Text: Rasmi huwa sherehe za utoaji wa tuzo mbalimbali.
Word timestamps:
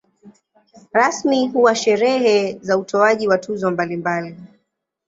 Rasmi 0.93 1.47
huwa 1.47 1.75
sherehe 1.75 2.59
za 2.61 2.77
utoaji 2.77 3.27
wa 3.27 3.37
tuzo 3.37 3.71
mbalimbali. 3.71 4.37